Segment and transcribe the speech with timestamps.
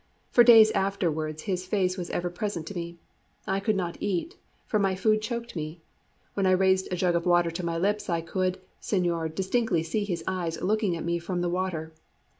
[0.31, 2.97] For days afterwards his face was ever present to me.
[3.45, 4.35] I could not eat,
[4.65, 5.83] for my food choked me.
[6.33, 10.03] When I raised a jug of water to my lips I could, señor, distinctly see
[10.03, 11.93] his eyes looking at me from the water.